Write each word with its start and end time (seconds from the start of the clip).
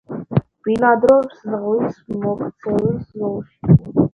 ბინადრობს 0.67 1.35
ზღვის 1.51 1.99
მოქცევის 2.25 3.07
ზოლში. 3.25 3.79